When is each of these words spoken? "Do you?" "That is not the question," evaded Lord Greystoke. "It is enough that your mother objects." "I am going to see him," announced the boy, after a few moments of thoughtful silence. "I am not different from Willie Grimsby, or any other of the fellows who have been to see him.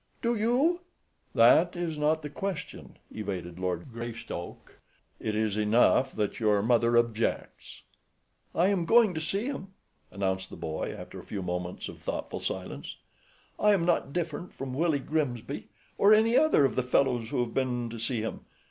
"Do 0.23 0.33
you?" 0.35 0.79
"That 1.35 1.75
is 1.75 1.95
not 1.95 2.23
the 2.23 2.29
question," 2.31 2.97
evaded 3.11 3.59
Lord 3.59 3.93
Greystoke. 3.93 4.79
"It 5.19 5.35
is 5.35 5.57
enough 5.57 6.11
that 6.13 6.39
your 6.39 6.63
mother 6.63 6.97
objects." 6.97 7.83
"I 8.55 8.69
am 8.69 8.85
going 8.87 9.13
to 9.13 9.21
see 9.21 9.45
him," 9.45 9.75
announced 10.09 10.49
the 10.49 10.55
boy, 10.55 10.91
after 10.91 11.19
a 11.19 11.23
few 11.23 11.43
moments 11.43 11.87
of 11.87 11.99
thoughtful 11.99 12.39
silence. 12.39 12.95
"I 13.59 13.73
am 13.73 13.85
not 13.85 14.11
different 14.11 14.55
from 14.55 14.73
Willie 14.73 14.97
Grimsby, 14.97 15.67
or 15.99 16.15
any 16.15 16.35
other 16.35 16.65
of 16.65 16.73
the 16.73 16.81
fellows 16.81 17.29
who 17.29 17.41
have 17.41 17.53
been 17.53 17.87
to 17.91 17.99
see 17.99 18.21
him. 18.23 18.39